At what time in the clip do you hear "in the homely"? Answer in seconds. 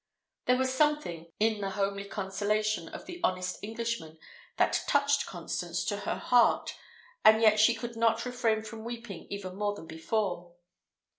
1.39-2.05